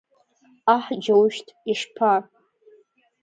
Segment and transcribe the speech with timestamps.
[0.65, 2.13] Ҟаҳ, џьоушьҭ, ишԥа?!